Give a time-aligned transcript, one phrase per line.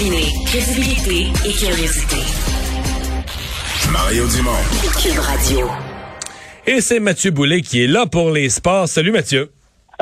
[0.00, 2.16] Combiner crédibilité et curiosité.
[3.92, 4.64] Mario Dumont.
[5.02, 5.68] Cube Radio.
[6.66, 8.88] Et c'est Mathieu Boulet qui est là pour les sports.
[8.88, 9.50] Salut Mathieu.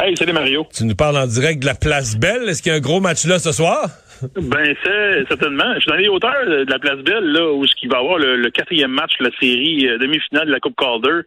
[0.01, 0.67] Hey, salut Mario.
[0.73, 2.49] Tu nous parles en direct de la Place Belle.
[2.49, 3.89] Est-ce qu'il y a un gros match là ce soir?
[4.37, 5.75] Ben, c'est certainement.
[5.75, 8.19] Je suis dans les hauteurs de la Place Belle, là, où ce qui va avoir
[8.19, 11.23] le, quatrième match de la série euh, demi-finale de la Coupe Calder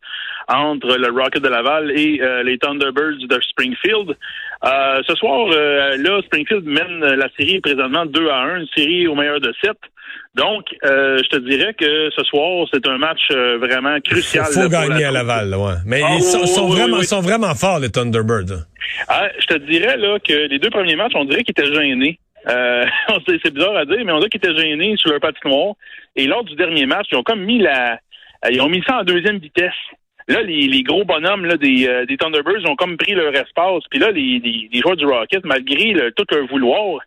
[0.48, 4.16] entre le Rocket de Laval et euh, les Thunderbirds de Springfield.
[4.64, 9.16] Euh, ce soir, là, Springfield mène la série présentement 2 à 1, une série au
[9.16, 9.72] meilleur de 7.
[10.36, 14.46] Donc, je te dirais que ce soir, c'est un match vraiment crucial.
[14.56, 15.74] Il faut gagner à Laval, ouais.
[15.86, 18.66] Mais ah, ils sont, vraiment, sont vraiment forts, les Thunderbirds.
[19.08, 22.20] Ah, je te dirais là que les deux premiers matchs, on dirait qu'ils étaient gênés.
[22.50, 22.86] Euh,
[23.28, 25.76] c'est bizarre à dire, mais on dirait qu'ils étaient gênés sur leur patinoire.
[26.16, 28.00] Et lors du dernier match, ils ont comme mis la,
[28.50, 29.74] ils ont mis ça en deuxième vitesse.
[30.32, 33.84] Là, les, gros bonhommes là, des, euh, des Thunderbirds ont comme pris leur espace.
[33.90, 37.02] Puis là, les, les, joueurs du Rocket, malgré tout leur vouloir,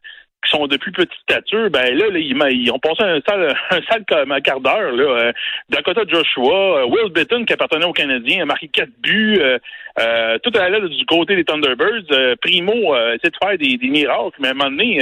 [0.44, 4.04] qui sont de plus petite stature, ben là, ils, ont passé un sale, un sale
[4.42, 4.92] quart d'heure.
[4.92, 5.04] Là.
[5.04, 5.32] Euh,
[5.70, 9.38] Dakota Joshua, euh, Will Bitton, qui appartenait aux Canadiens, a marqué quatre buts.
[9.40, 9.58] Euh,
[10.00, 12.36] euh tout à l'heure du côté des Thunderbirds.
[12.42, 14.98] Primo essaie de faire des, des, miracles, mais à un moment donné,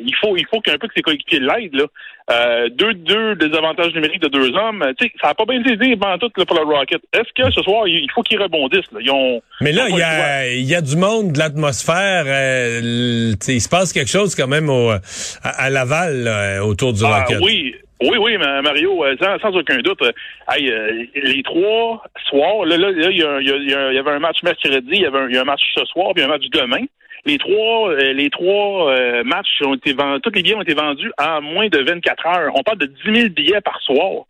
[0.00, 1.74] il faut il faut qu'un peu que ses coéquipiers l'aident.
[1.74, 1.84] Là.
[2.30, 4.84] Euh, deux, deux désavantages numériques de deux hommes.
[4.98, 7.00] Tu sais, ça n'a pas bien été pendant tout là, pour le Rocket.
[7.12, 8.90] Est-ce que ce soir, il faut qu'ils rebondissent?
[8.92, 9.00] Là?
[9.00, 12.24] Ils ont, Mais là, il y a, y a du monde, de l'atmosphère.
[12.26, 14.90] Euh, il se passe quelque chose quand même au,
[15.42, 17.38] à, Laval autour du ah, Rocket.
[17.42, 17.74] Oui.
[18.02, 20.00] Oui, oui, Mario, euh, sans, aucun doute.
[20.50, 20.72] Hey,
[21.14, 25.18] les trois soirs, là, là, il y, y, avait un match mercredi, il y avait
[25.18, 26.86] un, y a un match ce soir, puis un match demain.
[27.26, 30.74] Les trois, euh, les trois euh, matchs ont été vendus, tous les billets ont été
[30.74, 32.52] vendus en moins de 24 heures.
[32.54, 34.24] On parle de 10 000 billets par soir.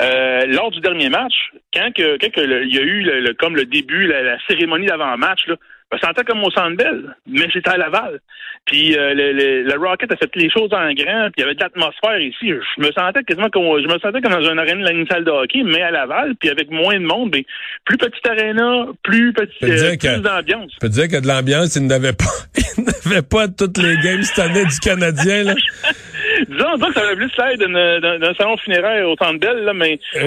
[0.00, 1.34] Euh, lors du dernier match,
[1.74, 5.44] quand, que, quand il y a eu le, comme le début, la, la cérémonie d'avant-match,
[5.92, 8.20] je me sentais comme au Centre Bell, mais j'étais à Laval.
[8.64, 11.54] Puis euh, le, le, Rocket a fait les choses en grand, puis il y avait
[11.54, 12.48] de l'atmosphère ici.
[12.48, 15.24] Je me sentais quasiment comme je me sentais comme dans une arène de la salle
[15.24, 17.44] de hockey, mais à Laval, puis avec moins de monde, mais
[17.84, 20.70] plus petite aréna, plus petit euh, plus d'ambiance.
[20.74, 22.24] Je peux dire que de l'ambiance, il n'avait pas
[22.78, 25.54] il n'avait pas toutes les games cette année du Canadien là.
[26.52, 30.20] Disons, que ça avait plus l'air d'un salon funéraire au Centre Bell, là, mais eh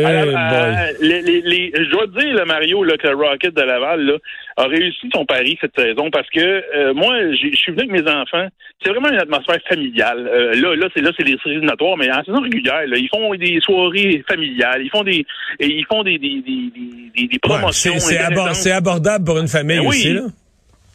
[1.01, 4.01] les, les, les, je dois te dire, le Mario, là, que le Rocket de Laval
[4.01, 4.13] là,
[4.57, 8.11] a réussi son pari cette saison parce que euh, moi, je suis venu avec mes
[8.11, 8.47] enfants.
[8.83, 10.29] C'est vraiment une atmosphère familiale.
[10.31, 13.09] Euh, là, là, c'est là, c'est les séries éliminatoires, mais en saison régulière, là, ils
[13.09, 15.25] font des soirées familiales, ils font des,
[15.59, 17.99] ils font des, des, des, des, promotions.
[17.99, 20.21] c'est abordable pour une famille ben aussi, là.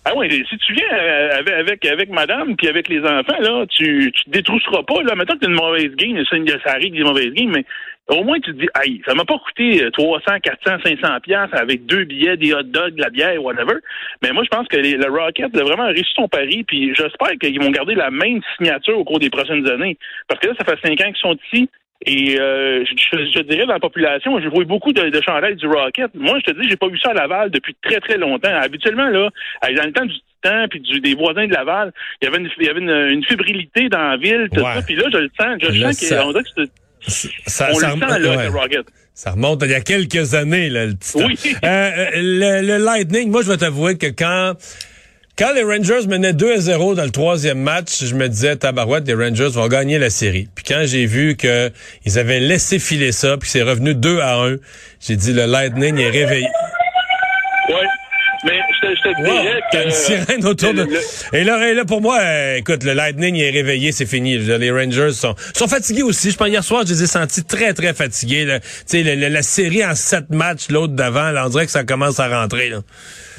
[0.06, 4.10] Ah oui, si tu viens euh, avec, avec, madame puis avec les enfants, là, tu,
[4.14, 5.02] tu te détrousseras pas.
[5.02, 5.14] Là.
[5.14, 7.64] Maintenant que tu une mauvaise game, ça arrive des mauvaises games, mais
[8.08, 11.84] au moins tu te dis, aïe, ça m'a pas coûté 300, 400, 500 pièces avec
[11.84, 13.74] deux billets, des hot dogs, de la bière, whatever.
[14.22, 17.60] Mais moi, je pense que le Rocket a vraiment réussi son pari, puis j'espère qu'ils
[17.62, 19.98] vont garder la même signature au cours des prochaines années.
[20.28, 21.68] Parce que là, ça fait cinq ans qu'ils sont ici.
[22.06, 26.10] Et euh, je, dirais dans la population, je vois beaucoup de, de chandelles du Rocket.
[26.14, 28.54] Moi, je te dis, j'ai pas vu ça à Laval depuis très très longtemps.
[28.54, 29.28] Habituellement, là,
[29.62, 32.50] dans le temps du temps puis du, des voisins de Laval, il y avait une,
[32.58, 34.80] il y avait une, fébrilité dans la ville, tout ça.
[34.86, 36.32] Puis là, je le sens, je sens qu'on dirait que ça, on
[37.46, 38.86] ça, le sent, là, le Rocket.
[39.12, 41.38] Ça remonte il y a quelques années, là, le Oui.
[41.62, 44.54] Euh, euh, le, le Lightning, moi, je vais t'avouer que quand
[45.40, 49.06] quand les Rangers menaient 2 à 0 dans le troisième match, je me disais, tabarouette,
[49.06, 50.48] les Rangers vont gagner la série.
[50.54, 51.70] Puis quand j'ai vu que
[52.04, 54.56] ils avaient laissé filer ça, puis c'est revenu 2 à 1,
[55.00, 56.46] j'ai dit, le Lightning est réveillé.
[57.70, 57.74] Oui.
[58.44, 59.84] Mais je te, je te dirais que...
[59.84, 60.86] une sirène autour de...
[61.32, 64.36] Et là, et là, pour moi, euh, écoute, le Lightning est réveillé, c'est fini.
[64.36, 66.30] Les Rangers sont, sont fatigués aussi.
[66.30, 68.58] Je pense hier soir, je les ai sentis très, très fatigués.
[68.86, 72.20] Tu sais, la, la, série en sept matchs, l'autre d'avant, on dirait que ça commence
[72.20, 72.68] à rentrer.
[72.68, 72.80] Là.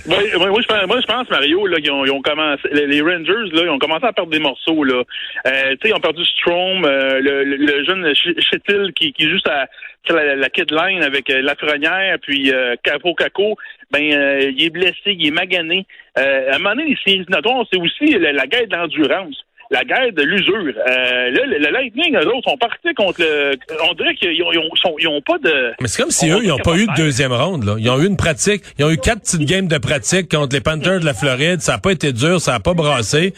[0.08, 3.02] Moi, moi, je pense, moi, je pense, Mario, là, ils ont, ils ont commencé, les,
[3.02, 5.04] Rangers, là, ils ont commencé à perdre des morceaux, là.
[5.46, 9.48] Euh, tu sais, ils ont perdu Strom, euh, le, le, jeune Chetil qui, qui juste
[9.48, 9.68] à,
[10.10, 13.58] la, la kid line avec euh, Lafrenière, puis euh, Capo Caco,
[13.92, 15.86] ben, euh, il est blessé, il est magané.
[16.16, 17.24] à un moment donné, les
[17.72, 20.74] c'est aussi la, la guerre de l'endurance la guerre de l'usure.
[20.78, 23.54] Euh, là, le, Lightning, eux autres, sont partis contre le...
[23.90, 25.72] On dirait qu'ils n'ont pas de...
[25.80, 27.64] Mais c'est comme si eux, ils n'ont pas eu de deuxième ronde.
[27.64, 27.76] Là.
[27.80, 28.64] Ils ont eu une pratique.
[28.78, 31.62] Ils ont eu quatre petites games de pratique contre les Panthers de la Floride.
[31.62, 33.34] Ça n'a pas été dur, ça n'a pas brassé.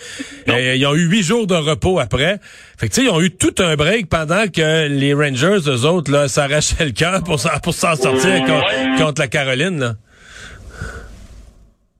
[0.47, 2.39] Et, ils ont eu huit jours de repos après.
[2.79, 5.85] Fait que, tu sais, ils ont eu tout un break pendant que les Rangers, eux
[5.85, 8.43] autres, là, s'arrachaient le cœur pour, pour s'en sortir
[8.97, 9.93] contre, la Caroline, là.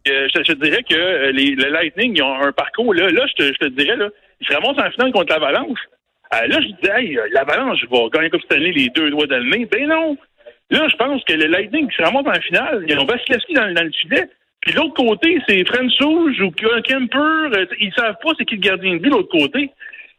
[0.06, 3.54] Je, te dirais que euh, les, le Lightning, ont un parcours, là, là je, te,
[3.62, 4.10] je dirais, là,
[4.42, 5.80] ils se remontent en finale contre l'Avalanche.
[6.34, 9.38] Euh, là, je disais, hey, euh, l'Avalanche va gagner cette année les deux doigts dans
[9.38, 9.66] le nez.
[9.72, 10.18] Ben non!
[10.70, 12.86] Là, je pense que le Lightning se remonte en finale.
[12.88, 14.30] Ils ont Vasilevski dans, dans le filet.
[14.62, 15.64] Puis l'autre côté, c'est
[15.98, 17.66] Souge ou Kemper.
[17.80, 19.70] Ils savent pas c'est qui le gardien de but l'autre côté.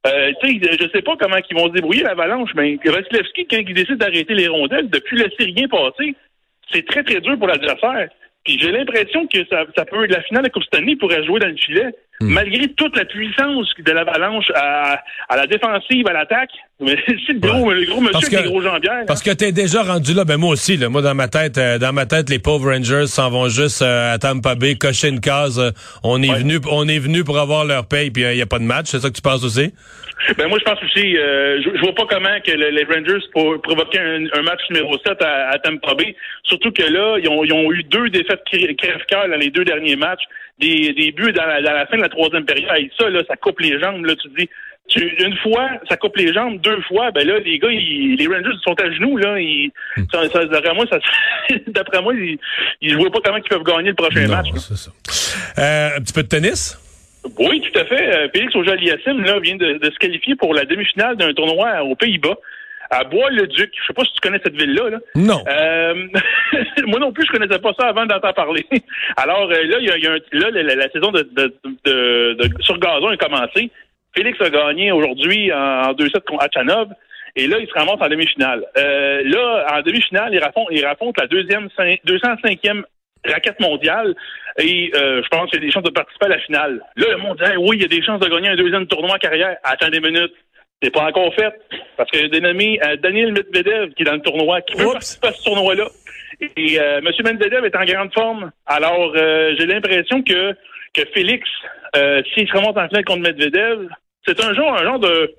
[0.07, 3.97] Euh, je sais pas comment ils vont se débrouiller l'avalanche, mais Vasilevski, quand il décide
[3.97, 6.15] d'arrêter les rondelles, depuis le rien passé,
[6.71, 8.11] c'est très, très dur pour l'adversaire.
[8.45, 11.49] Puis j'ai l'impression que ça, ça peut, la finale de Coupe Stanley pourrait jouer dans
[11.49, 11.95] le filet.
[12.21, 12.29] Hmm.
[12.33, 17.39] Malgré toute la puissance de l'avalanche à, à, la défensive, à l'attaque, mais c'est le
[17.39, 19.05] gros, le gros monsieur avec les gros jambières.
[19.07, 21.79] Parce que t'es déjà rendu là, ben moi aussi, là, moi dans ma tête, euh,
[21.79, 25.21] dans ma tête, les pauvres Rangers s'en vont juste euh, à Tampa Bay, cocher une
[25.21, 25.59] case.
[25.59, 25.71] Euh,
[26.03, 28.59] on est venu, on est venu pour avoir leur paye, puis il n'y a pas
[28.59, 28.87] de match.
[28.87, 29.73] C'est ça que tu penses aussi?
[30.39, 33.99] Ben moi je pense aussi, je, je, vois pas comment que les Rangers pour provoquer
[33.99, 36.17] un, match numéro 7 à, Tampa Bay.
[36.45, 39.97] Surtout que là, ils ont, ils ont eu deux défaites crève-cœur dans les deux derniers
[39.97, 40.23] matchs
[40.59, 42.71] des, des buts dans la, dans la, fin de la troisième période.
[42.79, 44.05] Et ça, là, ça coupe les jambes.
[44.05, 44.49] Là, tu te dis,
[44.97, 46.61] une fois, ça coupe les jambes.
[46.61, 49.17] Deux fois, ben là, les gars, ils, les Rangers sont à genoux.
[49.17, 50.05] Là, ils, hmm.
[50.13, 50.99] ça, ça, d'après moi, ça,
[51.69, 52.39] d'après moi, ils,
[52.81, 54.49] ils voient pas comment ils peuvent gagner le prochain match.
[54.57, 54.91] C'est ça.
[55.59, 56.79] Euh, un petit peu de tennis?
[57.39, 58.15] Oui, tout à fait.
[58.15, 61.97] Euh, Félix auger là, vient de, de, se qualifier pour la demi-finale d'un tournoi aux
[61.97, 62.37] Pays-Bas
[62.91, 63.73] à Bois-le-Duc.
[63.81, 64.99] Je sais pas si tu connais cette ville-là.
[65.15, 65.43] Non.
[65.49, 65.95] Euh,
[66.87, 68.67] moi non plus, je connaissais pas ça avant d'entendre parler.
[69.17, 71.55] Alors euh, là, il y a, un, là la, saison de, de,
[72.35, 73.71] de, sur gazon a commencé.
[74.15, 76.89] Félix a gagné aujourd'hui en, 2-7 contre Achanov.
[77.37, 78.65] Et là, il se ramasse en demi-finale.
[78.79, 81.67] Euh, là, en demi-finale, il raconte, il raconte la deuxième
[82.07, 82.83] 205e
[83.27, 84.15] raquette mondiale.
[84.59, 86.81] Et je pense qu'il y a des chances de participer à la finale.
[86.97, 89.15] Là, le monde dit oui, il y a des chances de gagner un deuxième tournoi
[89.15, 89.57] en carrière.
[89.65, 90.33] Attendez une minute.
[90.81, 91.53] C'est pas encore fait.
[91.97, 95.33] Parce que dénommé euh, Daniel Medvedev, qui est dans le tournoi, qui veut participer à
[95.33, 95.89] ce tournoi-là.
[96.57, 97.11] Et euh, M.
[97.25, 98.51] Medvedev est en grande forme.
[98.67, 100.53] Alors, euh, j'ai l'impression que,
[100.93, 101.49] que Félix,
[101.97, 103.89] euh, s'il se remonte en finale contre Medvedev,
[104.27, 105.35] c'est un genre, un genre de,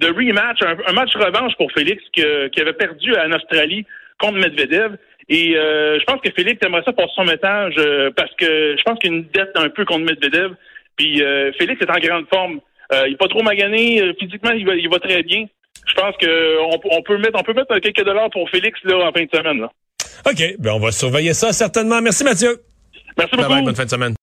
[0.00, 3.84] de rematch, un, match revanche pour Félix qui avait perdu en Australie
[4.18, 4.96] contre Medvedev.
[5.28, 7.74] Et je pense que Félix aimerait ça pour son message
[8.16, 10.54] parce que je pense qu'il y a une dette un peu contre Medvedev.
[10.96, 11.22] Puis
[11.58, 12.60] Félix est en grande forme.
[12.92, 14.00] Euh, il n'est pas trop magané.
[14.00, 15.46] Euh, physiquement, il va, il va très bien.
[15.86, 19.12] Je pense qu'on on peut mettre on peut mettre quelques dollars pour Félix là, en
[19.12, 19.60] fin de semaine.
[19.60, 19.72] Là.
[20.26, 20.56] OK.
[20.58, 22.00] Ben on va surveiller ça certainement.
[22.02, 22.60] Merci Mathieu.
[23.16, 23.62] Merci beaucoup.
[23.62, 24.16] bonne fin de semaine.